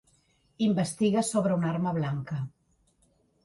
[0.67, 2.41] Investiga sobre una arma blanca.